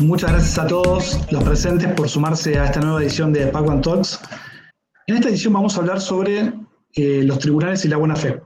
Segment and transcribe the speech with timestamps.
[0.00, 4.18] Muchas gracias a todos los presentes por sumarse a esta nueva edición de Pac Talks.
[5.06, 6.54] En esta edición vamos a hablar sobre
[6.94, 8.40] eh, los tribunales y la buena fe.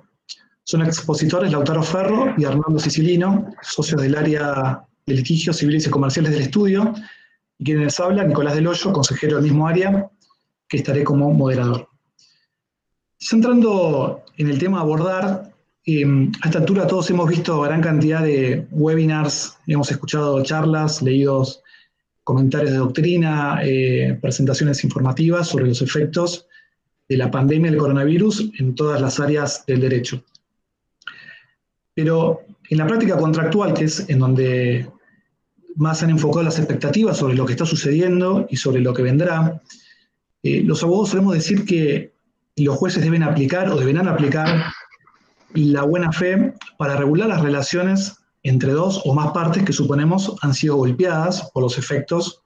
[0.64, 6.32] Son expositores Lautaro Ferro y Armando Sicilino, socios del área de litigios civiles y comerciales
[6.32, 6.92] del estudio,
[7.58, 10.10] y quienes les habla, Nicolás Del consejero del mismo área,
[10.68, 11.88] que estaré como moderador.
[13.16, 15.53] Centrando en el tema a abordar,
[15.86, 21.62] em, a esta altura todos hemos visto gran cantidad de webinars, hemos escuchado charlas, leídos
[22.24, 26.46] comentarios de doctrina, eh, presentaciones informativas sobre los efectos
[27.08, 30.24] de la pandemia del coronavirus en todas las áreas del derecho.
[31.92, 32.40] Pero
[32.70, 34.90] en la práctica contractual, que es en donde
[35.76, 39.60] más han enfocado las expectativas sobre lo que está sucediendo y sobre lo que vendrá,
[40.42, 42.12] eh, los abogados solemos decir que
[42.56, 44.64] los jueces deben aplicar o deberán aplicar
[45.54, 50.52] la buena fe para regular las relaciones entre dos o más partes que suponemos han
[50.52, 52.42] sido golpeadas por los efectos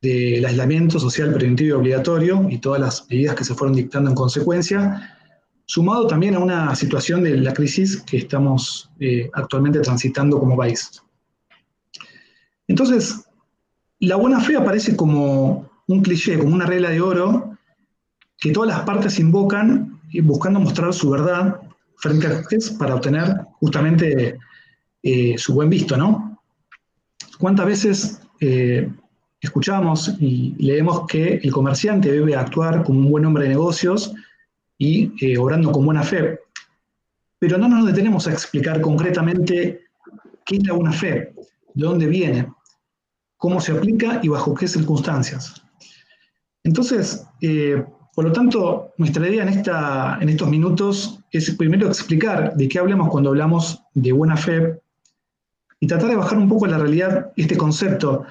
[0.00, 4.16] del aislamiento social preventivo y obligatorio y todas las medidas que se fueron dictando en
[4.16, 5.18] consecuencia,
[5.66, 11.02] sumado también a una situación de la crisis que estamos eh, actualmente transitando como país.
[12.66, 13.24] Entonces,
[14.00, 17.56] la buena fe aparece como un cliché, como una regla de oro
[18.38, 21.60] que todas las partes invocan buscando mostrar su verdad
[21.96, 24.38] frente a juez para obtener justamente
[25.02, 26.40] eh, su buen visto, ¿no?
[27.38, 28.90] ¿Cuántas veces eh,
[29.40, 34.14] escuchamos y leemos que el comerciante debe actuar como un buen hombre de negocios
[34.78, 36.40] y eh, obrando con buena fe?
[37.38, 39.84] Pero no nos detenemos a explicar concretamente
[40.46, 41.34] qué es la buena fe,
[41.74, 42.48] de dónde viene,
[43.36, 45.62] cómo se aplica y bajo qué circunstancias.
[46.62, 47.26] Entonces,
[48.14, 53.30] por lo tanto, nuestra idea en, estos minutos es primero explicar de qué hablamos cuando
[53.30, 54.78] hablamos de buena fe
[55.80, 58.24] y tratar de bajar un poco a la realidad este concepto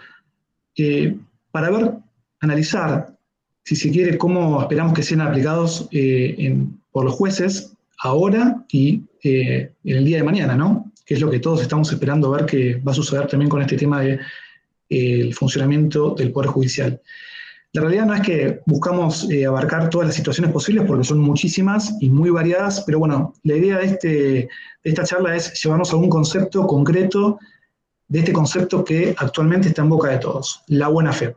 [0.78, 1.18] eh,
[1.52, 1.92] para ver,
[2.40, 3.14] analizar,
[3.66, 6.58] si se quiere, cómo esperamos que sean aplicados eh,
[6.92, 10.92] por los jueces ahora y eh, en el día de mañana, ¿no?
[11.06, 13.78] Que es lo que todos estamos esperando ver que va a suceder también con este
[13.78, 14.20] tema del
[14.90, 17.02] de, funcionamiento del Poder Judicial.
[17.74, 21.96] La realidad no es que buscamos eh, abarcar todas las situaciones posibles porque son muchísimas
[22.02, 24.50] y muy variadas, pero bueno, la idea de, este, de
[24.84, 27.40] esta charla es llevarnos a un concepto concreto
[28.08, 31.36] de este concepto que actualmente está en boca de todos, la buena fe.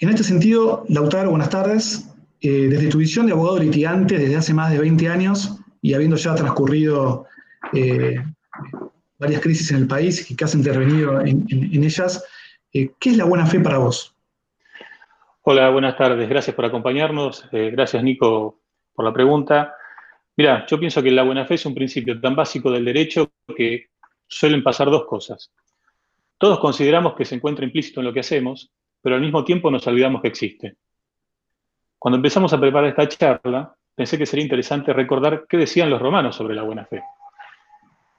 [0.00, 2.08] En este sentido, Lautaro, buenas tardes.
[2.40, 6.16] Eh, desde tu visión de abogado litigante desde hace más de 20 años y habiendo
[6.16, 7.26] ya transcurrido
[7.72, 8.16] eh,
[9.20, 12.22] varias crisis en el país y que has intervenido en ellas,
[12.76, 14.14] eh, ¿Qué es la buena fe para vos?
[15.42, 16.28] Hola, buenas tardes.
[16.28, 17.48] Gracias por acompañarnos.
[17.52, 18.60] Eh, gracias, Nico,
[18.92, 19.74] por la pregunta.
[20.36, 23.86] Mira, yo pienso que la buena fe es un principio tan básico del derecho que
[24.26, 25.52] suelen pasar dos cosas.
[26.36, 28.70] Todos consideramos que se encuentra implícito en lo que hacemos,
[29.00, 30.76] pero al mismo tiempo nos olvidamos que existe.
[31.98, 36.36] Cuando empezamos a preparar esta charla, pensé que sería interesante recordar qué decían los romanos
[36.36, 37.02] sobre la buena fe.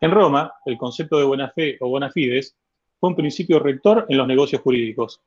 [0.01, 2.56] En Roma, el concepto de buena fe o bona fides
[3.00, 5.22] fue un principio rector en los negocios jurídicos.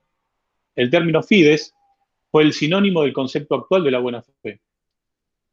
[0.75, 1.75] El término fides
[2.31, 4.61] fue el sinónimo del concepto actual de la buena fe.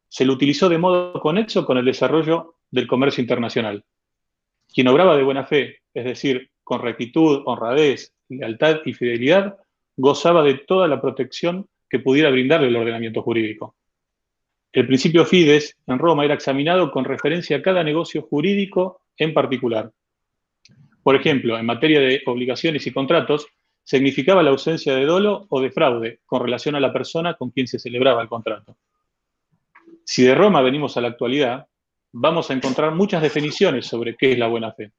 [0.10, 3.84] Se lo utilizó de modo conexo con el desarrollo del comercio internacional.
[4.74, 9.58] Quien obraba de buena fe, es decir, con rectitud, honradez, lealtad y fidelidad,
[9.96, 13.76] gozaba de toda la protección que pudiera brindarle el ordenamiento jurídico.
[14.72, 19.92] El principio fides en Roma era examinado con referencia a cada negocio jurídico en particular.
[21.08, 23.48] Por ejemplo, en materia de obligaciones y contratos,
[23.82, 27.66] significaba la ausencia de dolo o de fraude con relación a la persona con quien
[27.66, 28.76] se celebraba el contrato.
[30.04, 31.66] Si de Roma venimos a la actualidad,
[32.12, 34.92] vamos a encontrar muchas definiciones sobre qué es la buena fe.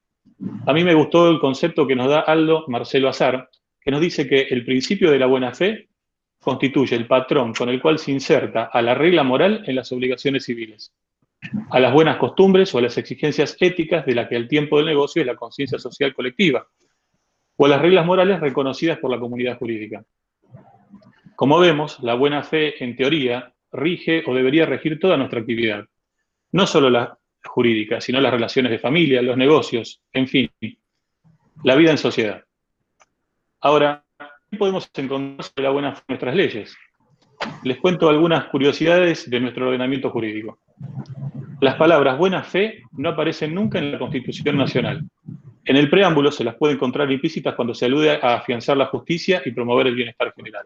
[0.65, 3.47] A mí me gustó el concepto que nos da Aldo Marcelo Azar,
[3.79, 5.89] que nos dice que el principio de la buena fe
[6.41, 10.45] constituye el patrón con el cual se inserta a la regla moral en las obligaciones
[10.45, 10.91] civiles
[11.69, 14.87] a las buenas costumbres o a las exigencias éticas de la que el tiempo del
[14.87, 16.67] negocio es la conciencia social colectiva,
[17.55, 20.03] o a las reglas morales reconocidas por la comunidad jurídica.
[21.35, 25.85] Como vemos, la buena fe, en teoría, rige o debería regir toda nuestra actividad,
[26.51, 30.51] no solo la jurídica, sino las relaciones de familia, los negocios, en fin,
[31.63, 32.43] la vida en sociedad.
[33.61, 34.03] Ahora,
[34.49, 36.77] ¿qué podemos encontrar sobre la buena fe en nuestras leyes?
[37.63, 40.59] Les cuento algunas curiosidades de nuestro ordenamiento jurídico.
[41.61, 45.03] Las palabras buena fe no aparecen nunca en la Constitución Nacional.
[45.65, 49.41] En el preámbulo se las puede encontrar implícitas cuando se alude a afianzar la justicia
[49.45, 50.65] y promover el bienestar general.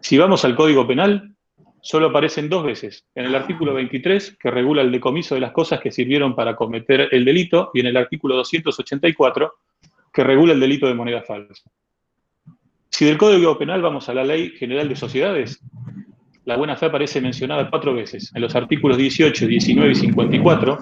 [0.00, 1.34] Si vamos al Código Penal,
[1.80, 5.80] solo aparecen dos veces, en el artículo 23, que regula el decomiso de las cosas
[5.80, 9.54] que sirvieron para cometer el delito, y en el artículo 284,
[10.12, 11.70] que regula el delito de moneda falsa.
[12.92, 15.58] Si del Código Penal vamos a la Ley General de Sociedades,
[16.44, 20.78] la buena fe aparece mencionada cuatro veces, en los artículos 18, 19 y 54,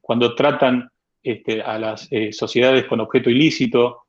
[0.00, 0.90] cuando tratan
[1.22, 4.06] este, a las eh, sociedades con objeto ilícito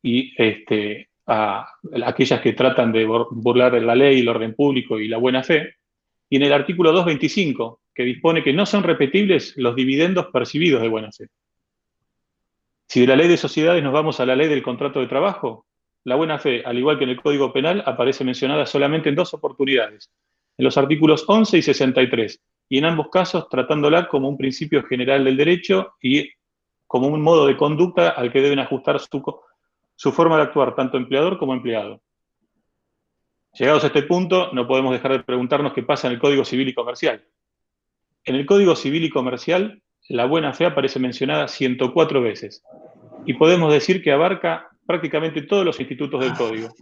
[0.00, 1.66] y este, a,
[2.06, 5.74] aquellas que tratan de burlar la ley, el orden público y la buena fe,
[6.30, 10.88] y en el artículo 225, que dispone que no son repetibles los dividendos percibidos de
[10.88, 11.26] buena fe.
[12.86, 15.66] Si de la ley de sociedades nos vamos a la ley del contrato de trabajo,
[16.04, 19.32] la buena fe, al igual que en el Código Penal, aparece mencionada solamente en dos
[19.34, 20.10] oportunidades,
[20.56, 25.24] en los artículos 11 y 63, y en ambos casos tratándola como un principio general
[25.24, 26.30] del derecho y
[26.86, 29.22] como un modo de conducta al que deben ajustar su,
[29.96, 32.00] su forma de actuar tanto empleador como empleado.
[33.54, 36.68] Llegados a este punto, no podemos dejar de preguntarnos qué pasa en el Código Civil
[36.68, 37.24] y Comercial.
[38.24, 42.62] En el Código Civil y Comercial, la buena fe aparece mencionada 104 veces,
[43.24, 46.74] y podemos decir que abarca prácticamente todos los institutos del código,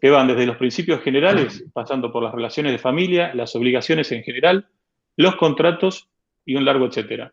[0.00, 4.22] que van desde los principios generales, pasando por las relaciones de familia, las obligaciones en
[4.22, 4.68] general,
[5.16, 6.08] los contratos
[6.44, 7.32] y un largo etcétera.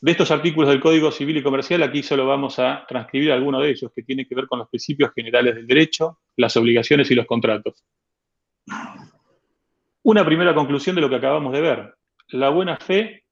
[0.00, 3.70] De estos artículos del Código Civil y Comercial, aquí solo vamos a transcribir algunos de
[3.70, 7.24] ellos, que tienen que ver con los principios generales del derecho, las obligaciones y los
[7.24, 7.84] contratos.
[10.02, 11.94] Una primera conclusión de lo que acabamos de ver.
[12.30, 13.22] La buena fe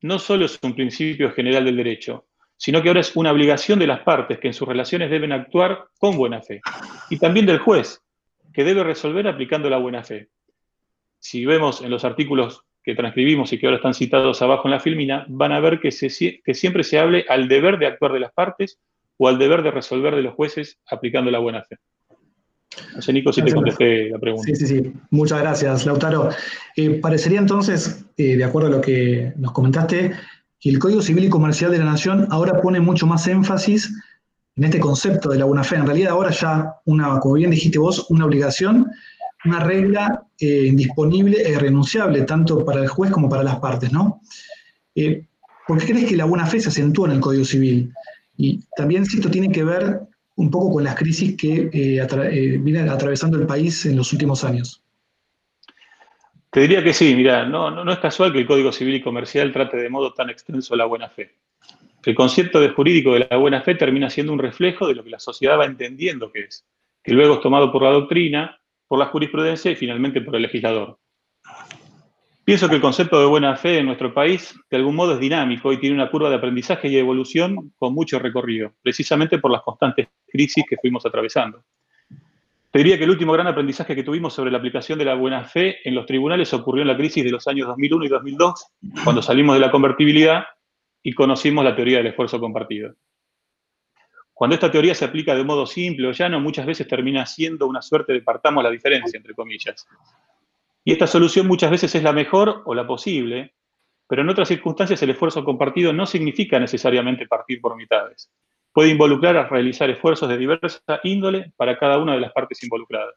[0.00, 2.26] no solo es un principio general del derecho,
[2.58, 5.86] sino que ahora es una obligación de las partes que en sus relaciones deben actuar
[5.98, 6.60] con buena fe.
[7.08, 8.02] Y también del juez,
[8.52, 10.28] que debe resolver aplicando la buena fe.
[11.20, 14.80] Si vemos en los artículos que transcribimos y que ahora están citados abajo en la
[14.80, 18.32] filmina, van a ver que, que siempre se hable al deber de actuar de las
[18.32, 18.80] partes
[19.16, 21.76] o al deber de resolver de los jueces aplicando la buena fe.
[22.94, 24.46] No sé, Nico, si te contesté la pregunta.
[24.46, 24.92] Sí, sí, sí.
[25.10, 26.30] Muchas gracias, Lautaro.
[26.76, 30.12] Eh, parecería entonces, eh, de acuerdo a lo que nos comentaste,
[30.60, 33.92] y el Código Civil y Comercial de la Nación ahora pone mucho más énfasis
[34.56, 35.76] en este concepto de la buena fe.
[35.76, 38.90] En realidad ahora ya, una, como bien dijiste vos, una obligación,
[39.44, 44.20] una regla eh, indisponible e irrenunciable, tanto para el juez como para las partes, ¿no?
[44.96, 45.24] Eh,
[45.66, 47.92] ¿Por qué crees que la buena fe se acentúa en el Código Civil?
[48.36, 50.00] Y también si esto tiene que ver
[50.36, 54.82] un poco con las crisis que eh, vienen atravesando el país en los últimos años.
[56.50, 59.52] Te diría que sí, mira, no, no, es casual que el Código Civil y Comercial
[59.52, 61.34] trate de modo tan extenso la buena fe.
[62.04, 65.18] El concepto jurídico de la buena fe termina siendo un reflejo de lo que la
[65.18, 66.66] sociedad va entendiendo que es,
[67.02, 70.98] que luego es tomado por la doctrina, por la jurisprudencia y finalmente por el legislador.
[72.44, 75.70] Pienso que el concepto de buena fe en nuestro país de algún modo es dinámico
[75.70, 80.08] y tiene una curva de aprendizaje y evolución con mucho recorrido, precisamente por las constantes
[80.26, 81.62] crisis que fuimos atravesando.
[82.70, 85.42] Te diría que el último gran aprendizaje que tuvimos sobre la aplicación de la buena
[85.44, 88.66] fe en los tribunales ocurrió en la crisis de los años 2001 y 2002,
[89.04, 90.44] cuando salimos de la convertibilidad
[91.02, 92.94] y conocimos la teoría del esfuerzo compartido.
[94.34, 97.80] Cuando esta teoría se aplica de modo simple o llano, muchas veces termina siendo una
[97.80, 99.86] suerte de partamos la diferencia, entre comillas.
[100.84, 103.54] Y esta solución muchas veces es la mejor o la posible,
[104.06, 108.30] pero en otras circunstancias el esfuerzo compartido no significa necesariamente partir por mitades
[108.78, 113.12] puede involucrar a realizar esfuerzos de diversa índole para cada una de las partes involucradas.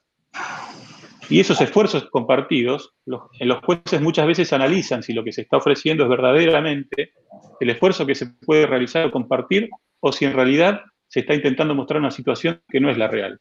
[1.30, 2.96] Y esos esfuerzos compartidos,
[3.40, 7.14] en los jueces muchas veces analizan si lo que se está ofreciendo es verdaderamente
[7.60, 11.76] el esfuerzo que se puede realizar o compartir, o si en realidad se está intentando
[11.76, 13.40] mostrar una situación que no es la real.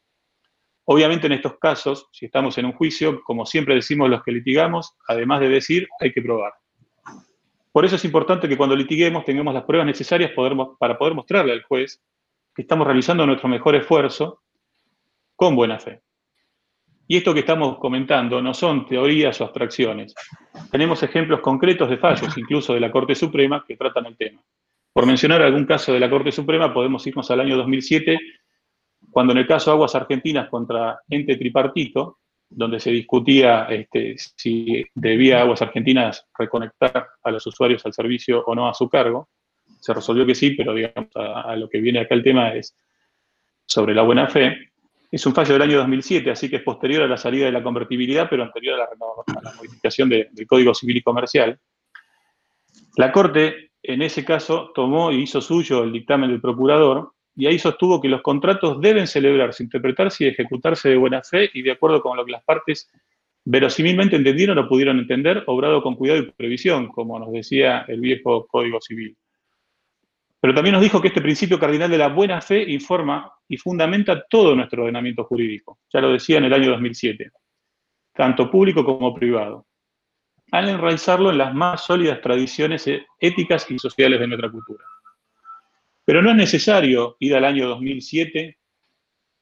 [0.85, 4.95] Obviamente en estos casos, si estamos en un juicio, como siempre decimos los que litigamos,
[5.07, 6.53] además de decir, hay que probar.
[7.71, 10.31] Por eso es importante que cuando litiguemos tengamos las pruebas necesarias
[10.79, 12.01] para poder mostrarle al juez
[12.53, 14.41] que estamos realizando nuestro mejor esfuerzo
[15.35, 16.01] con buena fe.
[17.07, 20.13] Y esto que estamos comentando no son teorías o abstracciones.
[20.71, 24.41] Tenemos ejemplos concretos de fallos, incluso de la Corte Suprema, que tratan el tema.
[24.93, 28.17] Por mencionar algún caso de la Corte Suprema, podemos irnos al año 2007,
[29.09, 32.19] cuando en el caso Aguas Argentinas contra ente tripartito,
[32.51, 38.53] donde se discutía este, si debía Aguas Argentinas reconectar a los usuarios al servicio o
[38.53, 39.29] no a su cargo,
[39.79, 42.77] se resolvió que sí, pero digamos, a, lo que viene acá el tema es
[43.65, 44.71] sobre la buena fe.
[45.09, 47.63] Es un fallo del año 2007, así que es posterior a la salida de la
[47.63, 48.89] convertibilidad, pero anterior a
[49.43, 51.57] la, modificación del Código Civil y Comercial.
[52.97, 57.57] La Corte, en ese caso, tomó y hizo suyo el dictamen del procurador y ahí
[57.59, 62.01] sostuvo que los contratos deben celebrarse, interpretarse y ejecutarse de buena fe y de acuerdo
[62.01, 62.89] con lo que las partes
[63.43, 68.47] verosímilmente entendieron o pudieron entender, obrado con cuidado y previsión, como nos decía el viejo
[68.47, 69.17] Código Civil.
[70.39, 74.25] Pero también nos dijo que este principio cardinal de la buena fe informa y fundamenta
[74.27, 75.79] todo nuestro ordenamiento jurídico.
[75.93, 77.31] Ya lo decía en el año 2007,
[78.13, 79.67] tanto público como privado,
[80.51, 84.83] al enraizarlo en las más sólidas tradiciones éticas y sociales de nuestra cultura.
[86.05, 88.57] Pero no es necesario ir al año 2007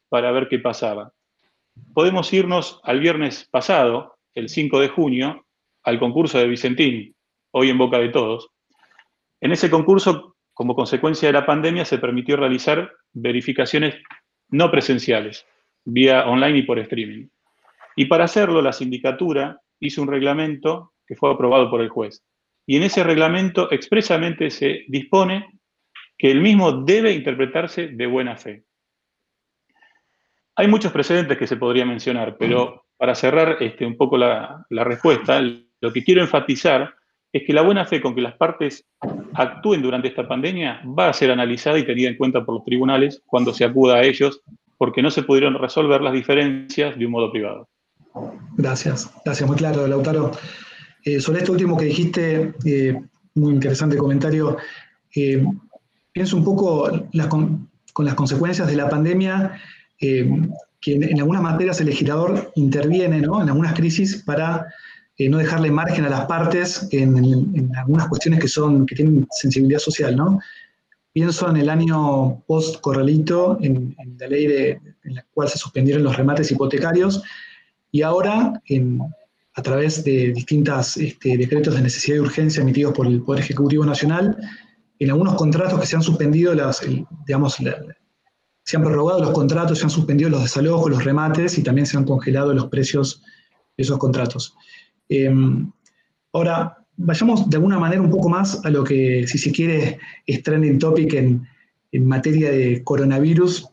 [0.09, 1.13] para ver qué pasaba.
[1.93, 5.45] Podemos irnos al viernes pasado, el 5 de junio,
[5.83, 7.15] al concurso de Vicentín,
[7.51, 8.49] hoy en boca de todos.
[9.41, 13.95] En ese concurso, como consecuencia de la pandemia, se permitió realizar verificaciones
[14.49, 15.45] no presenciales,
[15.85, 17.27] vía online y por streaming.
[17.95, 22.23] Y para hacerlo, la sindicatura hizo un reglamento que fue aprobado por el juez.
[22.65, 25.58] Y en ese reglamento expresamente se dispone
[26.19, 28.65] que el mismo debe interpretarse de buena fe.
[30.57, 34.83] Hay muchos precedentes que se podría mencionar, pero para cerrar este, un poco la, la
[34.83, 36.93] respuesta, lo que quiero enfatizar
[37.31, 38.85] es que la buena fe con que las partes
[39.33, 43.21] actúen durante esta pandemia va a ser analizada y tenida en cuenta por los tribunales
[43.25, 44.41] cuando se acuda a ellos,
[44.77, 47.69] porque no se pudieron resolver las diferencias de un modo privado.
[48.57, 50.31] Gracias, gracias, muy claro, Lautaro.
[51.05, 52.99] Eh, sobre esto último que dijiste, eh,
[53.35, 54.57] muy interesante comentario,
[55.15, 55.41] eh,
[56.19, 56.91] pienso un poco
[57.29, 57.69] con,
[58.05, 59.53] las consecuencias de la pandemia,
[59.97, 60.27] que
[60.83, 64.67] en, algunas materias el legislador interviene en algunas crisis para
[65.17, 70.13] no dejarle margen a las partes en, algunas cuestiones que, son, que tienen sensibilidad social.
[70.17, 70.41] ¿no?
[71.13, 76.51] Pienso en el año post-corralito, en, la ley en la cual se suspendieron los remates
[76.51, 77.23] hipotecarios,
[77.93, 78.99] y ahora en,
[79.53, 83.85] a través de distintos este, decretos de necesidad y urgencia emitidos por el Poder Ejecutivo
[83.85, 84.35] Nacional,
[84.99, 86.81] en algunos contratos que se han suspendido, las,
[87.25, 87.57] digamos,
[88.63, 91.97] se han prorrogado los contratos, se han suspendido los desalojos, los remates y también se
[91.97, 93.23] han congelado los precios
[93.77, 94.55] de esos contratos.
[95.07, 95.71] Em,
[96.33, 100.43] ahora, vayamos de alguna manera un poco más a lo que, si se quiere, es
[100.43, 101.47] trending topic en,
[101.93, 103.69] en materia de coronavirus,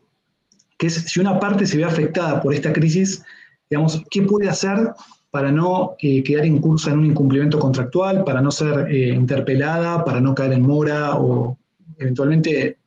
[0.78, 3.24] que es si una parte se ve afectada por esta crisis,
[3.68, 4.92] digamos, ¿qué puede hacer
[5.30, 10.20] para no eh, quedar incursa en un incumplimiento contractual, para no ser eh, interpelada, para
[10.20, 11.58] no caer en mora o
[11.98, 12.78] eventualmente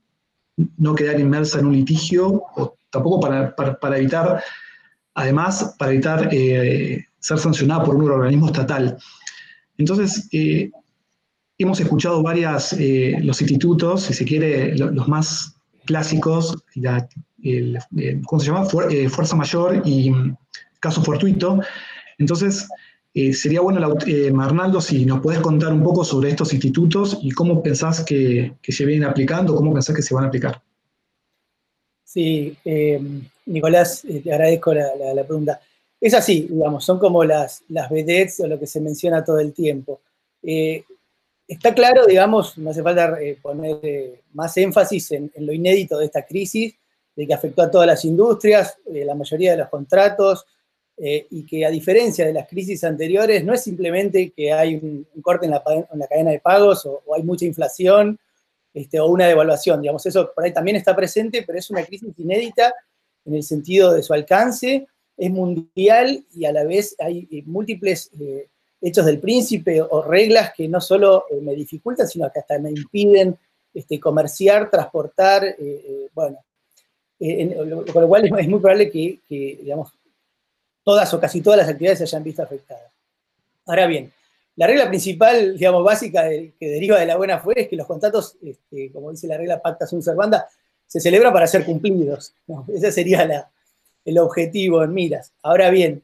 [0.78, 4.44] no quedar inmersa en un litigio, o tampoco para, evitar,
[5.14, 8.98] además, para evitar eh, ser sancionada por un organismo estatal.
[9.78, 10.28] Entonces,
[11.58, 12.76] hemos escuchado varias,
[13.22, 15.56] los institutos, si se quiere, los más
[15.86, 16.58] clásicos,
[18.26, 18.66] ¿cómo se llama?
[18.66, 20.12] Fuerza mayor y
[20.80, 21.60] caso fortuito,
[22.20, 22.68] entonces,
[23.14, 27.32] eh, sería bueno, eh, Marnaldo, si nos puedes contar un poco sobre estos institutos y
[27.32, 30.62] cómo pensás que, se vienen aplicando, cómo pensás que se van a aplicar.
[32.04, 33.02] Sí, eh,
[33.48, 35.60] Nicolás, te agradezco la, pregunta.
[36.00, 39.54] Es así, digamos, son como las, las vedettes o lo que se menciona todo el
[39.54, 40.02] tiempo.
[40.42, 46.76] está claro, digamos, no hace falta poner más énfasis en, lo inédito de esta crisis,
[47.16, 50.46] de que afectó a todas las industrias, la mayoría de los contratos,
[51.02, 55.08] eh, y que a diferencia de las crisis anteriores, no es simplemente que hay un,
[55.22, 55.64] corte en la,
[56.10, 58.20] cadena de pagos o, hay mucha inflación
[58.74, 62.10] este, o una devaluación, digamos, eso por ahí también está presente, pero es una crisis
[62.18, 62.74] inédita
[63.24, 68.12] en el sentido de su alcance, es mundial y a la vez hay eh, múltiples
[68.20, 68.50] eh,
[68.82, 73.38] hechos del príncipe o reglas que no solo me dificultan, sino que hasta me impiden
[73.74, 75.56] este, comerciar, transportar,
[76.14, 76.40] bueno,
[77.94, 79.94] con lo cual es, muy probable que, que digamos,
[80.90, 82.92] todas o casi todas las actividades se hayan visto afectadas.
[83.68, 84.12] Ahora bien,
[84.56, 88.38] la regla principal, digamos, básica que deriva de la buena fe es que los contratos,
[88.44, 90.50] este, como dice la regla pacta sunt servanda,
[90.88, 92.34] se celebran para ser cumplidos.
[92.74, 93.48] Ese sería
[94.04, 95.32] el objetivo en miras.
[95.44, 96.02] Ahora bien,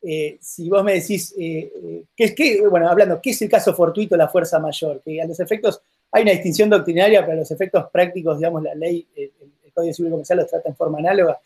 [0.00, 1.70] eh, si vos me decís, eh,
[2.16, 5.02] eh, ¿qué, bueno, hablando, ¿qué es el caso fortuito de la fuerza mayor?
[5.04, 8.74] Que a los efectos, hay una distinción doctrinaria, pero a los efectos prácticos, digamos, la
[8.74, 9.30] ley, el,
[9.62, 11.38] el Código Civil Comercial los trata en forma análoga.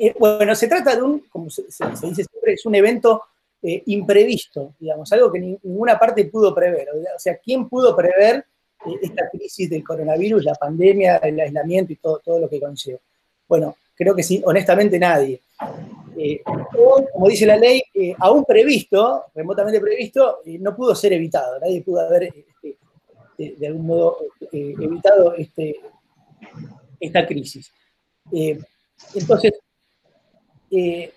[0.00, 3.22] Eh, bueno, se trata de un, como se, dice siempre, es un evento
[3.62, 6.88] eh, imprevisto, digamos, algo que ninguna parte pudo prever.
[7.14, 8.44] O sea, ¿quién pudo prever
[8.86, 13.00] eh, esta crisis del coronavirus, la pandemia, el aislamiento y todo, todo lo que conlleva?
[13.48, 15.40] Bueno, creo que sí, honestamente nadie.
[17.12, 17.82] como dice la ley,
[18.18, 21.58] aún previsto, remotamente previsto, no pudo ser evitado.
[21.58, 22.76] Nadie pudo haber, este,
[23.36, 24.18] de, algún modo,
[24.52, 25.76] evitado este,
[27.00, 27.72] esta crisis.
[29.14, 29.54] entonces,
[30.70, 31.12] eh,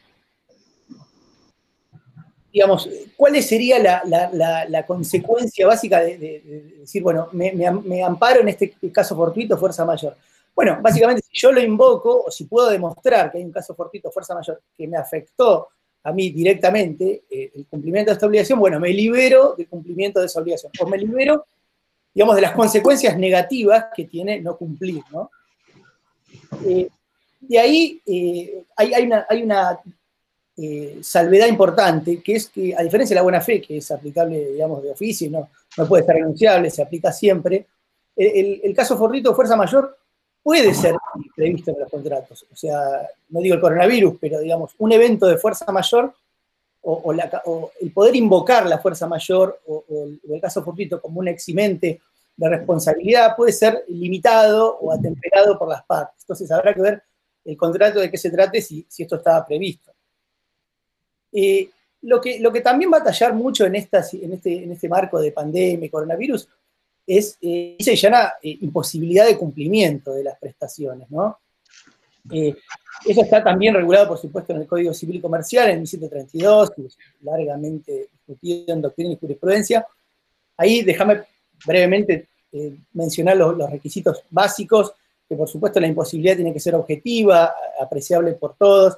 [2.51, 9.57] digamos, ¿cuál sería la, consecuencia básica de, decir, bueno, me, amparo en este caso fortuito,
[9.57, 10.15] fuerza mayor?
[10.53, 14.11] Bueno, básicamente, si yo lo invoco, o si puedo demostrar que hay un caso fortuito,
[14.11, 15.69] fuerza mayor, que me afectó
[16.03, 20.25] a mí directamente eh, el cumplimiento de esta obligación, bueno, me libero del cumplimiento de
[20.25, 21.45] esa obligación, o me libero,
[22.13, 25.31] digamos, de las consecuencias negativas que tiene no cumplir, ¿no?
[26.65, 26.89] Eh,
[27.41, 29.79] de ahí eh, hay, una,
[30.57, 34.53] eh, salvedad importante, que es que, a diferencia de la buena fe, que es aplicable,
[34.53, 37.67] digamos, de oficio, no, no puede estar renunciable, se aplica siempre,
[38.15, 39.97] el, caso fortuito de fuerza mayor
[40.43, 40.95] puede ser
[41.35, 42.45] previsto en los contratos.
[42.51, 46.13] O sea, no digo el coronavirus, pero digamos, un evento de fuerza mayor
[46.83, 52.01] o, el poder invocar la fuerza mayor o, el, caso fortuito como un eximente
[52.35, 56.21] de responsabilidad puede ser limitado o atemperado por las partes.
[56.21, 57.03] Entonces habrá que ver
[57.45, 59.91] el contrato de qué se trate si, esto estaba previsto.
[61.31, 61.69] Eh,
[62.01, 64.89] lo, que, lo que también va a tallar mucho en, esta, en, este, en este
[64.89, 66.47] marco de pandemia y coronavirus
[67.05, 71.39] es eh, llama eh, imposibilidad de cumplimiento de las prestaciones, ¿no?
[72.31, 72.55] Eh,
[73.05, 76.71] eso está también regulado, por supuesto, en el Código Civil y Comercial, en 1732,
[77.21, 79.85] largamente discutido en doctrina y jurisprudencia.
[80.57, 81.23] Ahí déjame
[81.65, 82.27] brevemente
[82.93, 84.93] mencionar los, los, requisitos básicos,
[85.31, 88.97] que por supuesto la imposibilidad tiene que ser objetiva, apreciable por todos,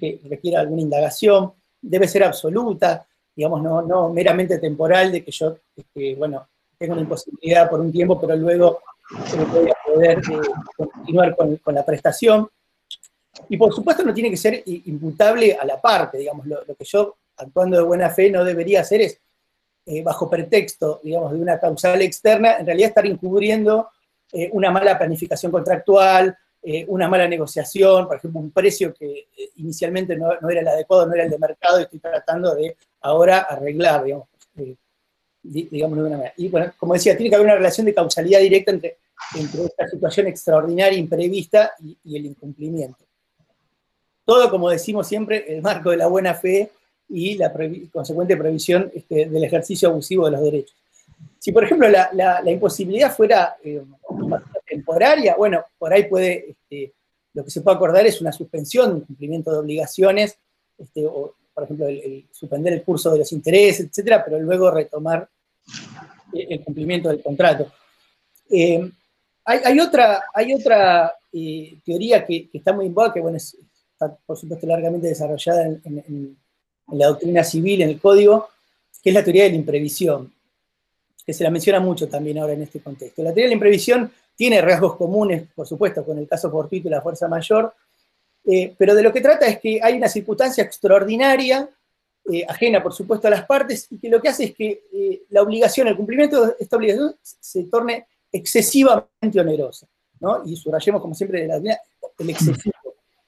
[0.00, 3.06] que requiera alguna indagación, debe ser absoluta,
[3.36, 6.48] digamos, no, no meramente temporal, de que yo, este, bueno,
[6.78, 8.80] tengo una imposibilidad por un tiempo, pero luego
[9.52, 10.40] voy a poder eh,
[10.74, 12.48] continuar con, la prestación.
[13.50, 17.16] Y por supuesto no tiene que ser imputable a la parte, digamos, lo, que yo,
[17.36, 19.20] actuando de buena fe, no debería hacer es,
[19.84, 23.90] eh, bajo pretexto, digamos, de una causal externa, en realidad estar encubriendo
[24.32, 26.36] eh, una mala planificación contractual,
[26.88, 31.24] una mala negociación, por ejemplo, un precio que inicialmente no, era el adecuado, no era
[31.24, 34.28] el de mercado, y estoy tratando de ahora arreglar, digamos,
[35.42, 36.34] digamos de una manera.
[36.36, 38.98] Y bueno, como decía, tiene que haber una relación de causalidad directa entre,
[39.36, 43.04] entre esta situación extraordinaria, imprevista y, el incumplimiento.
[44.24, 46.70] Todo, como decimos siempre, el marco de la buena fe
[47.08, 47.52] y la
[47.90, 50.76] consecuente previsión este, del ejercicio abusivo de los derechos.
[51.38, 53.82] Si, por ejemplo, la, imposibilidad fuera eh,
[54.66, 56.92] temporaria, bueno, por ahí puede, este,
[57.34, 60.38] lo que se puede acordar es una suspensión, un cumplimiento de obligaciones,
[60.76, 61.86] este, o por ejemplo,
[62.30, 65.28] suspender el curso de los intereses, etcétera, pero luego retomar
[66.32, 67.72] el cumplimiento del contrato.
[68.50, 68.90] Eh,
[69.44, 75.66] hay, otra, eh, teoría que, está muy en que bueno, está por supuesto largamente desarrollada
[75.66, 76.36] en,
[76.92, 78.48] la doctrina civil, en el código,
[79.02, 80.32] que es la teoría de la imprevisión,
[81.28, 83.22] que se la menciona mucho también ahora en este contexto.
[83.22, 86.90] La teoría de la imprevisión tiene rasgos comunes, por supuesto, con el caso fortuito y
[86.90, 87.74] la fuerza mayor,
[88.46, 91.68] eh, pero de lo que trata es que hay una circunstancia extraordinaria,
[92.32, 95.24] eh, ajena por supuesto a las partes, y que lo que hace es que eh,
[95.28, 99.86] la obligación, el cumplimiento de esta obligación se torne excesivamente onerosa.
[100.20, 100.40] ¿no?
[100.46, 102.74] Y subrayemos, como siempre, el excesivo.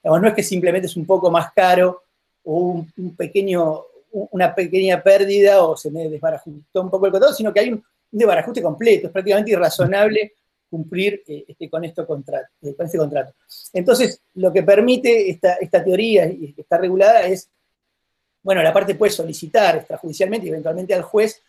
[0.05, 2.05] no es que simplemente es un poco más caro
[2.45, 3.83] o un, pequeño,
[4.13, 7.85] una pequeña pérdida o se me desbarajustó un poco el contrato, sino que hay un,
[8.11, 10.33] desbarajuste completo, es prácticamente irrazonable
[10.69, 13.35] cumplir eh, este, con, esto contrato, eh, con este contrato.
[13.73, 17.49] Entonces, lo que permite esta, esta teoría y que está regulada es,
[18.43, 21.43] bueno, la parte puede solicitar extrajudicialmente y eventualmente al juez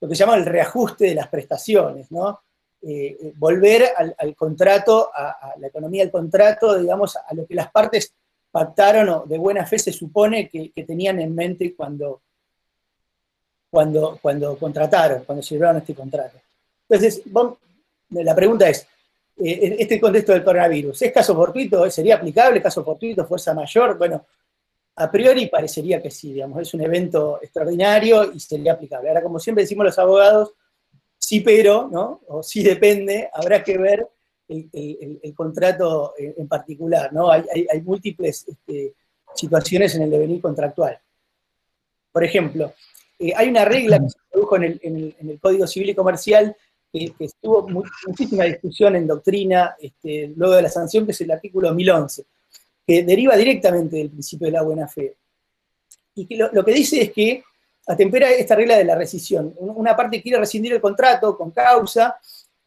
[0.00, 2.40] lo que se llama el reajuste de las prestaciones, ¿no?
[2.80, 8.14] Eh, volver al, contrato, a, la economía del contrato, digamos, a lo que las partes
[8.50, 12.22] pactaron o de buena fe se supone que, tenían en mente cuando,
[13.70, 16.38] cuando, cuando contrataron, cuando llevaron este contrato.
[16.88, 17.22] Entonces,
[18.10, 18.86] la pregunta es,
[19.36, 21.88] eh, este contexto del coronavirus, ¿es caso fortuito?
[21.90, 23.96] ¿Sería aplicable caso fortuito, fuerza mayor?
[23.96, 24.24] Bueno,
[24.96, 29.08] a priori parecería que sí, digamos, es un evento extraordinario y sería aplicable.
[29.08, 30.54] Ahora, como siempre decimos los abogados,
[31.16, 32.22] sí pero, ¿no?
[32.26, 34.08] O sí depende, habrá que ver
[34.48, 37.30] el, contrato en, particular, ¿no?
[37.30, 37.44] Hay,
[37.84, 38.94] múltiples este,
[39.34, 40.98] situaciones en el devenir contractual.
[42.10, 42.72] Por ejemplo,
[43.18, 44.64] eh, hay una regla que se produjo en
[45.20, 46.56] el Código Civil y Comercial
[46.92, 51.74] que, estuvo muchísima discusión en doctrina este, luego de la sanción, que es el artículo
[51.74, 52.24] 1011,
[52.86, 55.16] que deriva directamente del principio de la buena fe.
[56.14, 57.44] Y que lo, que dice es que
[57.86, 59.54] atempera esta regla de la rescisión.
[59.58, 62.18] Una parte quiere rescindir el contrato con causa,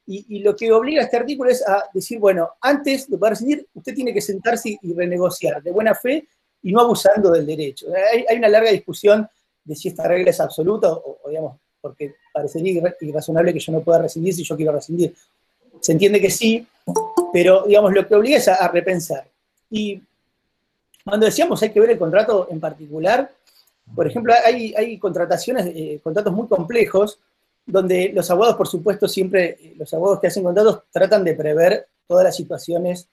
[0.06, 3.68] y, lo que obliga a este artículo es a decir, bueno, antes de poder rescindir,
[3.74, 6.28] usted tiene que sentarse y renegociar de buena fe
[6.64, 7.88] y no abusando del derecho.
[8.30, 9.28] Hay, una larga discusión
[9.64, 14.00] de si esta regla es absoluta o, digamos, porque parecería irrazonable que yo no pueda
[14.00, 15.14] rescindir si yo quiero rescindir.
[15.80, 16.68] Se entiende que sí,
[17.32, 19.26] pero digamos, lo que obliga es a, repensar.
[19.70, 20.02] Y
[21.04, 23.32] cuando decíamos hay que ver el contrato en particular,
[23.96, 27.20] por ejemplo, hay, hay contrataciones, eh, contratos muy complejos,
[27.66, 31.88] donde los abogados, por supuesto, siempre, eh, los abogados que hacen contratos tratan de prever
[32.08, 33.08] todas las situaciones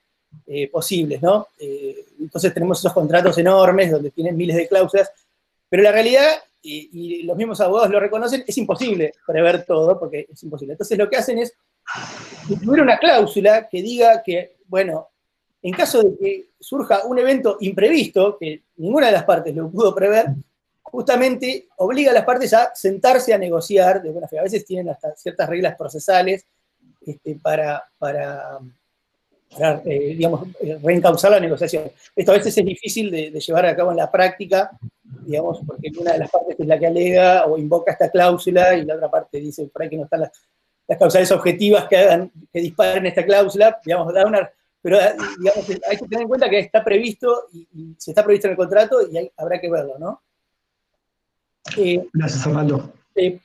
[0.47, 1.49] eh, posibles, ¿no?
[2.21, 5.11] entonces tenemos esos contratos enormes donde tienen miles de cláusulas,
[5.71, 10.43] pero la realidad y, los mismos abogados lo reconocen, es imposible prever todo, porque es
[10.43, 10.73] imposible.
[10.73, 11.55] Entonces lo que hacen es
[12.49, 15.09] incluir una cláusula que diga que, bueno,
[15.63, 19.95] en caso de que surja un evento imprevisto, que ninguna de las partes lo pudo
[19.95, 20.27] prever,
[20.91, 24.39] justamente obliga a las partes a sentarse a negociar de buena fe.
[24.39, 26.47] A veces tienen hasta ciertas reglas procesales
[27.07, 28.59] este, para, para,
[29.85, 30.19] eh,
[30.61, 31.91] eh, reencauzar la negociación.
[32.15, 34.71] Esto a veces es difícil de, llevar a cabo en la práctica,
[35.03, 38.85] digamos, porque una de las partes es la que alega o invoca esta cláusula y
[38.85, 40.33] la otra parte dice por ahí que no están las,
[40.99, 44.99] causales objetivas que, hagan, que disparen esta cláusula, digamos, da una, pero
[45.39, 48.57] digamos, hay que tener en cuenta que está previsto y, se está previsto en el
[48.57, 50.23] contrato y habrá que verlo, ¿no?
[52.13, 52.93] Gracias, Arnaldo.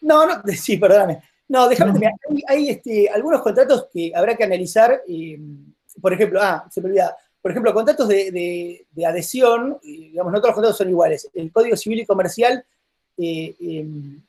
[0.01, 1.21] no, no, sí, perdóname.
[1.47, 2.09] No, déjame,
[2.47, 5.39] hay, este, algunos contratos que habrá que analizar, eh,
[6.01, 10.55] por ejemplo, ah, se me olvida, por ejemplo, contratos de, adhesión, digamos, no todos los
[10.55, 11.29] contratos son iguales.
[11.33, 12.65] El Código Civil y Comercial,
[13.17, 14.21] eh, em,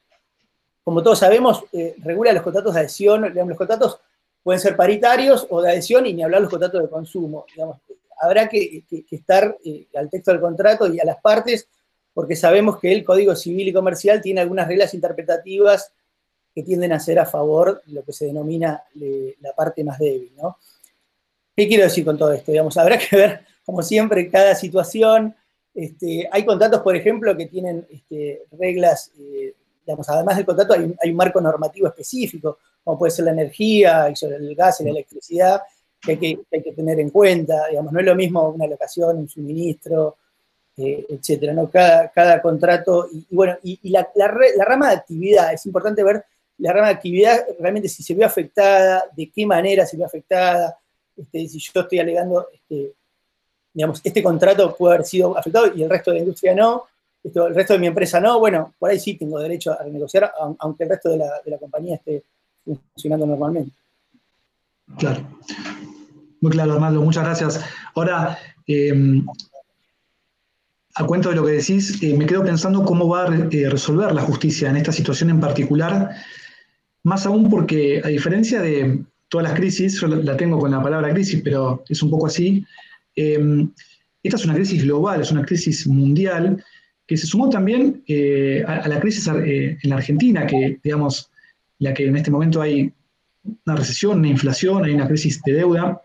[0.82, 4.00] como todos sabemos, eh, regula los contratos de adhesión, digamos, los contratos
[4.42, 7.46] pueden ser paritarios o de adhesión y ni hablar los contratos de consumo.
[7.54, 7.78] Digamos,
[8.20, 9.56] habrá que, que estar
[9.96, 11.68] al texto del contrato y a las partes,
[12.14, 15.92] porque sabemos que el Código Civil y Comercial tiene algunas reglas interpretativas
[16.54, 20.32] que tienden a ser a favor de lo que se denomina la parte más débil.
[20.36, 20.56] ¿no?
[21.56, 22.52] ¿Qué quiero decir con todo esto?
[22.52, 25.34] Digamos, habrá que ver, como siempre, cada situación.
[25.74, 31.10] Este, hay contratos, por ejemplo, que tienen este, reglas, eh, digamos, además del contrato hay,
[31.10, 35.62] un marco normativo específico, como puede ser la energía, el gas y la electricidad,
[36.00, 37.66] que hay que, hay que tener en cuenta.
[37.68, 40.18] Digamos, no es lo mismo una locación, un suministro,
[40.76, 41.52] eh, etcétera.
[41.52, 41.70] ¿no?
[41.70, 46.24] Cada, cada contrato, y, bueno, y, la, la, rama de actividad, es importante ver
[46.58, 50.78] la rama de actividad realmente si se ve afectada, de qué manera se ve afectada,
[51.16, 52.92] este, si yo estoy alegando, este,
[53.72, 56.84] digamos, este contrato puede haber sido afectado y el resto de la industria no,
[57.24, 60.84] el resto de mi empresa no, bueno, por ahí sí tengo derecho a renegociar, aunque
[60.84, 62.22] el resto de la, compañía esté
[62.64, 63.72] funcionando normalmente.
[64.98, 65.26] Claro.
[66.40, 67.64] Muy claro, Arnaldo, muchas gracias.
[67.94, 69.24] Ahora, em,
[70.94, 74.12] a cuento de lo que decís, eh, me quedo pensando cómo va a eh, resolver
[74.12, 76.10] la justicia en esta situación en particular,
[77.02, 81.12] más aún porque, a diferencia de todas las crisis, yo la tengo con la palabra
[81.12, 82.64] crisis, pero es un poco así,
[83.16, 83.70] em,
[84.22, 86.64] esta es una crisis global, es una crisis mundial,
[87.06, 91.30] que se sumó también eh, a, la crisis en la Argentina, que, digamos,
[91.80, 92.90] la que en este momento hay
[93.66, 96.00] una recesión, una inflación, hay una crisis de deuda,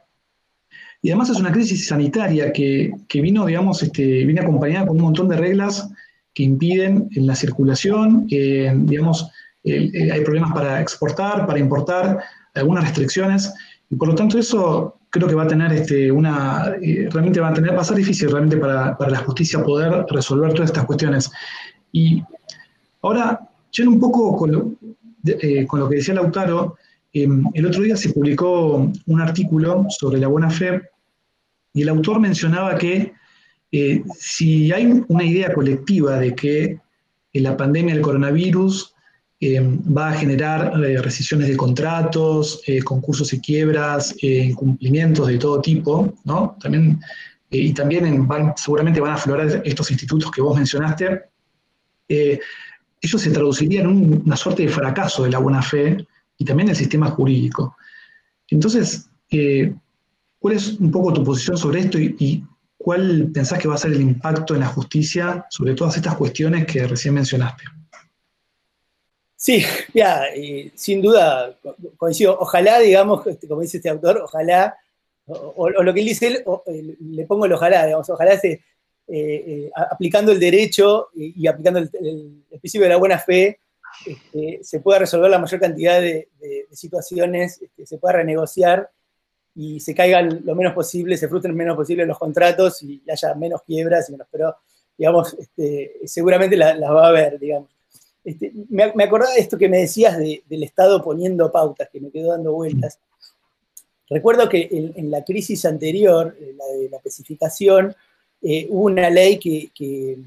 [1.02, 5.30] y además es una crisis sanitaria que, vino, digamos, este, viene acompañada con un montón
[5.30, 5.90] de reglas
[6.34, 9.30] que impiden la circulación, digamos,
[9.64, 12.20] eh, hay problemas para exportar, para importar,
[12.54, 13.54] algunas restricciones,
[13.90, 17.50] y por lo tanto eso creo que va a tener este, una, eh, realmente va
[17.50, 21.32] a tener, va difícil realmente para, la justicia poder resolver todas estas cuestiones.
[21.92, 22.24] Y
[23.02, 23.40] ahora,
[23.72, 24.78] yendo un poco con
[25.26, 26.78] eh, con lo que decía Lautaro,
[27.14, 30.82] em, el otro día se publicó un artículo sobre la buena fe
[31.74, 33.14] y el autor mencionaba que
[34.18, 36.80] si hay una idea colectiva de que
[37.34, 38.96] la pandemia del coronavirus
[39.42, 45.62] eh, va a generar eh, rescisiones de contratos, eh, concursos y quiebras, incumplimientos de todo
[45.62, 46.58] tipo, ¿no?
[46.62, 47.00] También,
[47.50, 51.22] y también seguramente van a aflorar estos institutos que vos mencionaste.
[52.10, 56.06] ellos se traducirían en una suerte de fracaso de la buena fe
[56.40, 57.78] y también del sistema jurídico.
[58.48, 59.08] Entonces,
[60.40, 62.44] ¿cuál es un poco tu posición sobre esto y,
[62.78, 66.66] cuál pensás que va a ser el impacto en la justicia sobre todas estas cuestiones
[66.66, 67.66] que recién mencionaste?
[69.36, 70.24] Sí, ya,
[70.76, 71.58] sin duda
[71.98, 72.38] coincido.
[72.40, 74.78] Ojalá, digamos, este, como dice este autor, ojalá,
[75.28, 78.64] o, lo que él dice, eh, le pongo el ojalá, digamos, ojalá se, eh,
[79.08, 83.60] eh, aplicando el derecho y, aplicando el, principio de la buena fe,
[84.06, 86.30] este, se pueda resolver la mayor cantidad de,
[86.72, 88.90] situaciones, este, se pueda renegociar
[89.56, 93.62] y se caigan lo menos posible, se frustren menos posible los contratos y haya menos
[93.64, 94.56] quiebras, y menos, pero
[94.98, 95.36] digamos,
[96.06, 97.70] seguramente las va a haber, digamos.
[98.24, 102.32] Este, me, acordaba de esto que me decías del Estado poniendo pautas, que me quedó
[102.32, 103.00] dando vueltas.
[104.10, 107.96] Recuerdo que en, la crisis anterior, la de la especificación,
[108.42, 110.18] eh, hubo una ley que,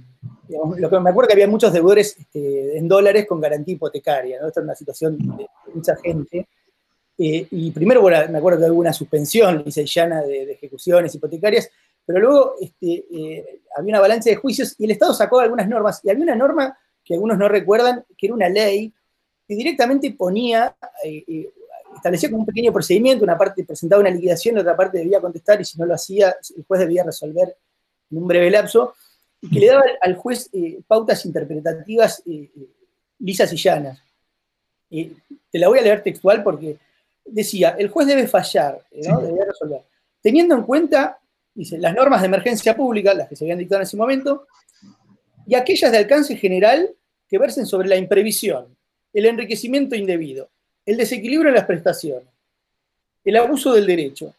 [0.48, 4.48] lo que me acuerdo que había muchos deudores este, en dólares con garantía hipotecaria, ¿no?
[4.48, 6.48] Esta es una situación de, mucha gente.
[7.18, 11.70] Eh, y primero, me acuerdo que hubo una suspensión llana de, de ejecuciones hipotecarias,
[12.04, 13.04] pero luego este,
[13.76, 16.76] había una balanza de juicios y el Estado sacó algunas normas, y había una norma
[17.04, 18.92] que algunos no recuerdan, que era una ley
[19.46, 21.50] que directamente ponía, eh, eh,
[21.96, 25.60] establecía como un pequeño procedimiento, una parte presentaba una liquidación, la otra parte debía contestar
[25.60, 27.56] y si no lo hacía, el juez debía resolver
[28.10, 28.94] en un breve lapso,
[29.42, 32.22] y que le daba al juez eh, pautas interpretativas
[33.18, 34.00] lisas y llanas.
[34.88, 36.78] te la voy a leer textual porque
[37.24, 39.82] decía, el juez debe fallar, debe resolver,
[40.20, 41.18] teniendo en cuenta,
[41.54, 44.46] dice, las normas de emergencia pública, las que se habían dictado en ese momento,
[45.46, 46.90] y aquellas de alcance general
[47.28, 48.66] que versen sobre la imprevisión,
[49.12, 50.48] el enriquecimiento indebido,
[50.86, 52.28] el desequilibrio en las prestaciones,
[53.24, 54.34] el abuso del derecho,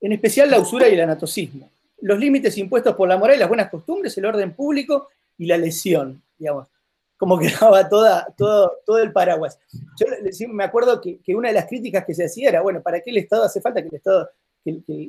[0.00, 3.48] en especial la usura y el anatocismo, los límites impuestos por la moral y las
[3.48, 6.68] buenas costumbres, el orden público y la lesión, digamos,
[7.16, 9.58] como que daba toda, todo, todo el paraguas.
[9.98, 13.10] Yo me acuerdo que, una de las críticas que se hacía era, bueno, ¿para qué
[13.10, 14.28] el Estado hace falta que el Estado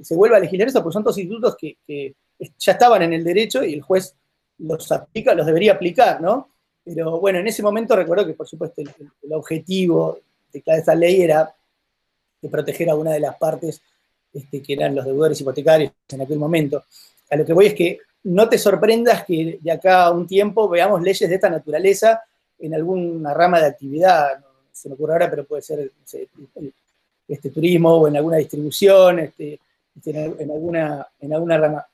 [0.02, 0.82] se vuelva a legislar eso?
[0.82, 2.16] Porque son todos institutos que,
[2.60, 4.16] ya estaban en el derecho y el juez
[4.60, 6.50] los aplica, los debería aplicar, ¿no?
[6.84, 10.20] Pero bueno, en ese momento recuerdo que, por supuesto, el, objetivo
[10.54, 11.54] de esta ley era
[12.50, 13.82] proteger a una de las partes
[14.34, 16.84] este, que eran los deudores hipotecarios en aquel momento.
[17.30, 20.68] A lo que voy es que no te sorprendas que de acá a un tiempo
[20.68, 22.22] veamos leyes de esta naturaleza
[22.60, 25.92] en alguna rama de actividad, no se me ocurre ahora, pero puede ser
[27.28, 29.60] este, turismo o en alguna distribución, este,
[29.96, 31.88] este, en, alguna, en alguna rama.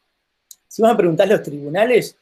[0.68, 2.16] Si vamos a preguntar a los tribunales,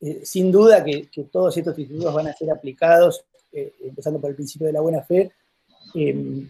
[0.00, 4.36] eh, sin duda que, todos estos institutos van a ser aplicados, eh, empezando por el
[4.36, 5.30] principio de la buena fe.
[5.94, 6.48] Eh,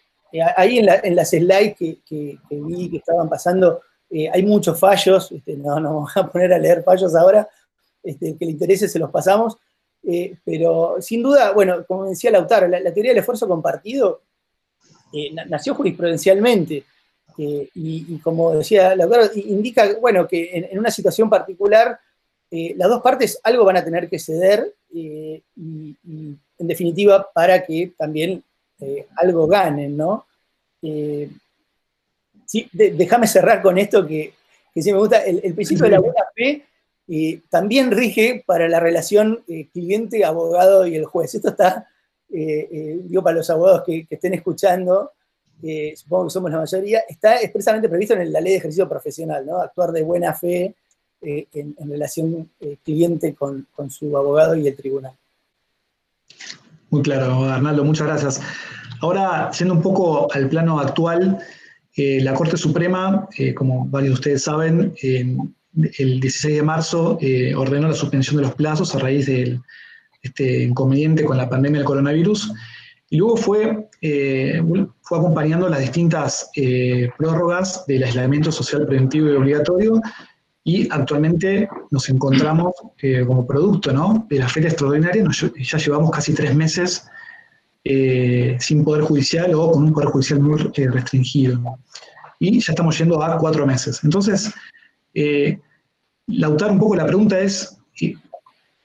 [0.56, 3.80] ahí en, las slides que vi que estaban pasando,
[4.14, 7.48] eh, hay muchos fallos, este, no nos vamos a poner a leer fallos ahora,
[8.02, 9.56] este, que le interese se los pasamos,
[10.02, 14.20] eh, pero sin duda, bueno, como decía Lautaro, la, teoría del esfuerzo compartido
[15.14, 16.84] eh, nació jurisprudencialmente,
[17.38, 21.98] y, como decía Lautaro, indica, bueno, que en, una situación particular
[22.50, 28.44] las dos partes algo van a tener que ceder, y, en definitiva para que también
[29.16, 30.26] algo ganen, ¿no?
[32.72, 34.34] déjame cerrar con esto que,
[34.74, 35.24] sí me gusta.
[35.24, 36.64] El, principio de la buena fe
[37.08, 41.34] eh, también rige para la relación eh, cliente, abogado y el juez.
[41.34, 41.88] Esto está,
[42.32, 45.12] eh, digo, para los abogados que, estén escuchando,
[45.94, 49.58] supongo que somos la mayoría, está expresamente previsto en la ley de ejercicio profesional, ¿no?
[49.58, 50.74] Actuar de buena fe
[51.20, 52.50] en, relación
[52.82, 55.16] cliente con, con su abogado y el tribunal.
[56.92, 58.42] Muy claro, Arnaldo, muchas gracias.
[59.00, 61.38] Ahora, siendo un poco al plano actual,
[61.96, 67.54] eh, la Corte Suprema, eh, como varios de ustedes saben, el 16 de marzo eh,
[67.54, 69.62] ordenó la suspensión de los plazos a raíz del
[70.20, 72.52] este inconveniente con la pandemia del coronavirus.
[73.08, 73.88] Y luego fue,
[75.00, 76.50] fue acompañando las distintas
[77.16, 80.00] prórrogas del aislamiento social preventivo y obligatorio.
[80.64, 82.72] Y actualmente nos encontramos
[83.26, 84.26] como producto ¿no?
[84.30, 85.24] de la feria extraordinaria,
[85.60, 87.04] ya llevamos casi tres meses
[87.84, 91.60] eh, sin poder judicial o con un poder judicial muy eh, restringido.
[92.38, 94.04] Y ya estamos yendo a cuatro meses.
[94.04, 94.52] Entonces,
[95.14, 95.58] eh,
[96.28, 97.76] Lautaro, un poco la pregunta es,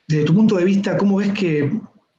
[0.08, 1.72] desde tu punto de vista, ¿cómo ves que,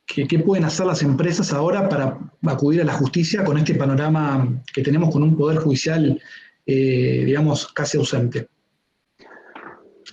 [0.06, 2.16] qué pueden hacer las empresas ahora para
[2.46, 6.20] acudir a la justicia con este panorama que tenemos con un poder judicial,
[6.64, 8.48] digamos, casi ausente?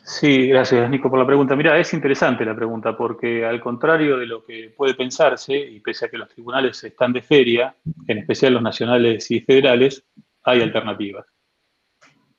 [0.07, 1.55] Sí, gracias Nico por la pregunta.
[1.55, 6.05] Mira, es interesante la pregunta porque al contrario de lo que puede pensarse, y pese
[6.05, 7.75] a que los tribunales están de feria,
[8.07, 10.05] en especial los nacionales y federales,
[10.43, 11.25] hay alternativas.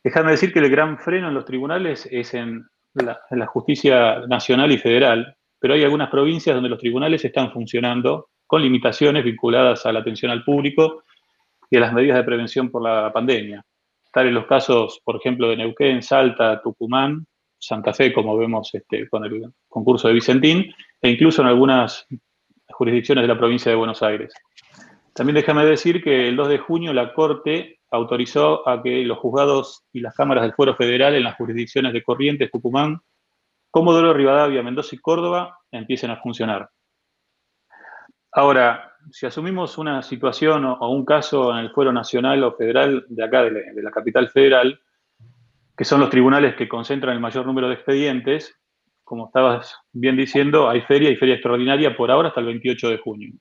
[0.05, 4.79] Déjame decir que el gran freno en los tribunales es en la, justicia nacional y
[4.79, 9.99] federal, pero hay algunas provincias donde los tribunales están funcionando con limitaciones vinculadas a la
[9.99, 11.03] atención al público
[11.69, 13.65] y a las medidas de prevención por la pandemia.
[14.13, 17.27] Tal en los casos, por ejemplo, de Neuquén, Salta, Tucumán
[17.59, 22.07] Santa Fe, como vemos este, con el concurso de Vicentín, e incluso en algunas
[22.69, 24.35] jurisdicciones de la provincia de Buenos Aires.
[25.15, 29.85] También déjame decir que el 2 de junio la Corte autorizó a que los juzgados
[29.93, 33.01] y las cámaras del Fuero Federal en las jurisdicciones de Corrientes, Tucumán,
[33.71, 36.69] Comodoro Rivadavia, Mendoza y Córdoba empiecen a funcionar.
[38.33, 43.25] Ahora, si asumimos una situación o, un caso en el Fuero Nacional o Federal de
[43.25, 44.79] acá, de la capital federal,
[45.77, 48.57] que son los tribunales que concentran el mayor número de expedientes.
[49.05, 52.99] Como estabas bien diciendo, hay feria y feria extraordinaria por ahora hasta el 28 de
[52.99, 53.33] junio.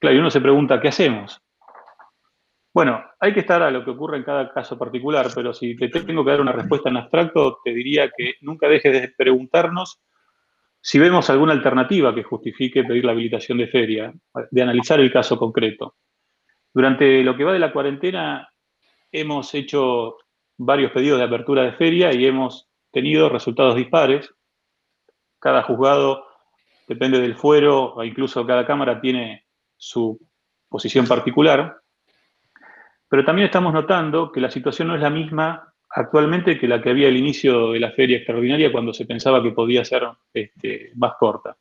[0.00, 1.40] Claro, y uno se pregunta, ¿qué hacemos?
[2.72, 5.88] Bueno, hay que estar a lo que ocurre en cada caso particular, pero si te
[5.88, 10.00] tengo que dar una respuesta en abstracto, te diría que nunca dejes de preguntarnos
[10.80, 14.12] si vemos alguna alternativa que justifique pedir la habilitación de feria,
[14.50, 15.96] de analizar el caso concreto.
[16.72, 18.48] Durante lo que va de la cuarentena,
[19.10, 20.16] hemos hecho
[20.58, 24.34] varios pedidos de apertura de feria y hemos tenido resultados dispares.
[25.38, 26.26] Cada juzgado,
[26.86, 30.18] depende del fuero, o incluso cada cámara tiene su
[30.68, 31.80] posición particular.
[33.08, 36.90] Pero también estamos notando que la situación no es la misma actualmente que la que
[36.90, 41.14] había al inicio de la feria extraordinaria cuando se pensaba que podía ser este, más
[41.18, 41.56] corta.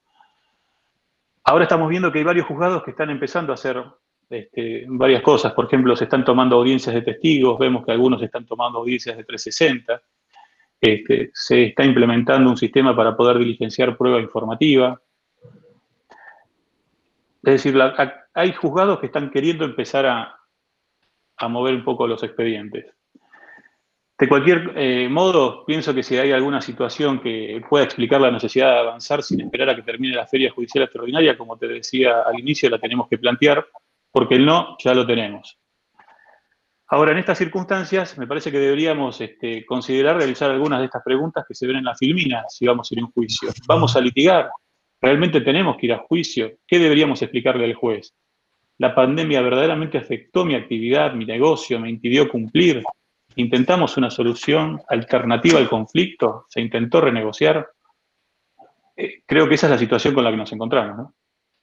[1.46, 3.82] Ahora estamos viendo que hay varios juzgados que están empezando a hacer
[4.30, 5.54] este, varias cosas.
[5.54, 9.24] Por ejemplo, se están tomando audiencias de testigos, vemos que algunos están tomando audiencias de
[9.24, 10.02] 360.
[10.80, 15.02] Este, se está implementando un sistema para poder diligenciar prueba informativa.
[17.44, 17.80] Es decir,
[18.34, 20.34] hay juzgados que están queriendo empezar a,
[21.48, 22.86] mover un poco los expedientes.
[24.20, 28.74] De cualquier eh, modo, pienso que si hay alguna situación que pueda explicar la necesidad
[28.74, 32.40] de avanzar sin esperar a que termine la feria judicial extraordinaria, como te decía al
[32.40, 33.68] inicio, la tenemos que plantear,
[34.18, 35.60] porque el no ya lo tenemos.
[36.88, 41.46] Ahora, en estas circunstancias, me parece que deberíamos este, considerar realizar algunas de estas preguntas
[41.48, 43.50] que se ven en la filmina si vamos a ir a un juicio.
[43.68, 44.50] ¿Vamos a litigar?
[45.00, 46.54] ¿Realmente tenemos que ir a juicio?
[46.66, 48.16] ¿Qué deberíamos explicarle al juez?
[48.80, 52.82] ¿La pandemia verdaderamente afectó mi actividad, mi negocio, me impidió cumplir?
[53.36, 57.70] intentamos una solución alternativa al conflicto, se intentó renegociar.
[58.96, 60.98] Eh, creo que esa es la situación con la que nos encontramos.
[60.98, 61.14] ¿no?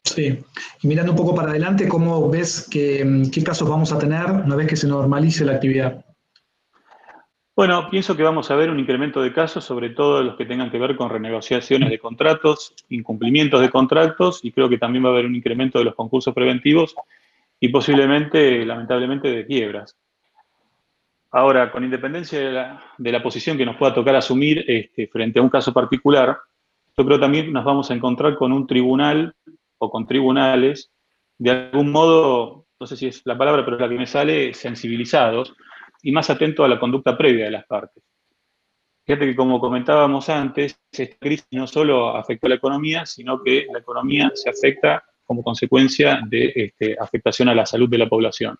[0.05, 0.39] Sí,
[0.83, 4.31] y mirando un poco para adelante, ¿cómo ves que, mm, qué casos vamos a tener
[4.31, 6.05] una vez que se normalice la actividad?
[7.57, 10.71] Bueno, pienso que vamos a ver un incremento de casos, sobre todo los que tengan
[10.71, 15.13] que ver con renegociaciones de contratos, incumplimientos de contratos, y creo que también va a
[15.13, 16.95] haber un incremento de los concursos preventivos
[17.59, 19.97] y posiblemente, lamentablemente, de quiebras.
[21.31, 25.49] Ahora, con independencia de la, posición que nos pueda tocar asumir este, frente a un
[25.49, 26.37] caso particular,
[26.97, 29.35] yo creo también nos vamos a encontrar con un tribunal
[29.91, 30.93] con tribunales,
[31.39, 35.55] de algún modo, no sé si es la palabra, pero la que me sale, sensibilizados
[36.03, 38.03] y más atentos a la conducta previa de las partes.
[39.07, 43.67] Fíjate que como comentábamos antes, esta crisis no solo afectó a la economía, sino que
[43.71, 48.57] la economía se afecta como consecuencia de este, afectación a la salud de la población.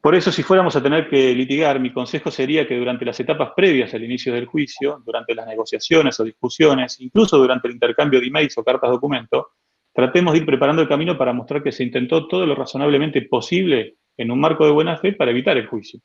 [0.00, 3.52] Por eso, si fuéramos a tener que litigar, mi consejo sería que durante las etapas
[3.56, 8.26] previas al inicio del juicio, durante las negociaciones o discusiones, incluso durante el intercambio de
[8.26, 9.52] emails o cartas documento,
[9.94, 13.96] tratemos de ir preparando el camino para mostrar que se intentó todo lo razonablemente posible
[14.16, 16.00] en un marco de buena fe para evitar el juicio.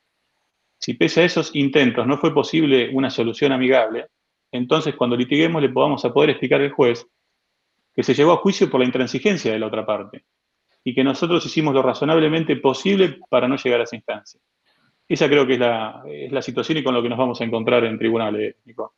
[0.78, 4.08] Si pese a esos intentos no fue posible una solución amigable,
[4.52, 7.06] entonces cuando litiguemos le podamos a poder explicar al juez
[7.94, 10.24] que se llevó a juicio por la intransigencia de la otra parte,
[10.84, 14.40] y que nosotros hicimos lo razonablemente posible para no llegar a esa instancia.
[15.08, 17.98] Esa creo que es la, situación y con lo que nos vamos a encontrar en
[17.98, 18.94] tribunales, Nico.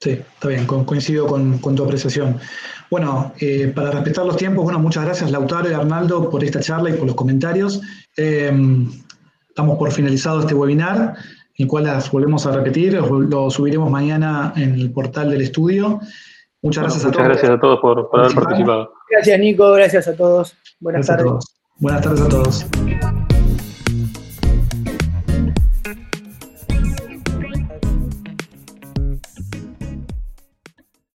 [0.00, 2.38] Sí, está bien, coincido con, tu apreciación.
[2.90, 6.90] Bueno, eh, para respetar los tiempos, bueno, muchas gracias Lautaro y Arnaldo por esta charla
[6.90, 7.80] y por los comentarios.
[8.16, 8.52] Eh,
[9.48, 11.16] estamos por finalizado este webinar,
[11.56, 16.00] el cual las volvemos a repetir, lo subiremos mañana en el portal del estudio.
[16.62, 17.16] Muchas gracias a todos.
[17.16, 18.92] Muchas gracias a todos por, por haber participado.
[19.10, 20.56] Gracias Nico, gracias a todos.
[20.78, 21.32] Buenas tardes.
[21.78, 22.66] Buenas tardes a todos.